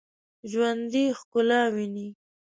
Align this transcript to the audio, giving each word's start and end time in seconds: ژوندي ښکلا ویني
ژوندي 0.51 1.03
ښکلا 1.19 1.61
ویني 1.73 2.07